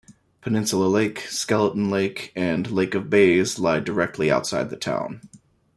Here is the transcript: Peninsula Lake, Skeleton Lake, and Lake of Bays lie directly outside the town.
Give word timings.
Peninsula 0.41 0.87
Lake, 0.87 1.19
Skeleton 1.29 1.91
Lake, 1.91 2.31
and 2.35 2.71
Lake 2.71 2.95
of 2.95 3.07
Bays 3.11 3.59
lie 3.59 3.79
directly 3.79 4.31
outside 4.31 4.71
the 4.71 4.75
town. 4.75 5.21